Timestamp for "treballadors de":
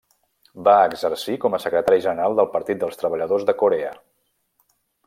3.03-3.57